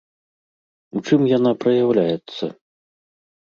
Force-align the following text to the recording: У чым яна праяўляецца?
У 0.99 1.01
чым 1.07 1.21
яна 1.37 1.51
праяўляецца? 1.65 2.51